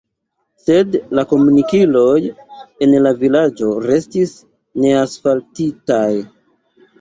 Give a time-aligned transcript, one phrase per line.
[0.61, 2.13] Sed la komunikiloj
[2.85, 4.33] en la vilaĝo restis
[4.87, 6.01] neasfaltitaj.